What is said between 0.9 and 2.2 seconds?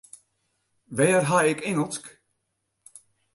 Wêr ha ik Ingelsk?